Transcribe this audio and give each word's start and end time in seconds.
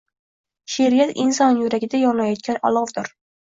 She’riyat 0.75 1.13
inson 1.25 1.61
yuragida 1.65 2.01
yonayotgan 2.05 2.59
olovdir. 2.73 3.13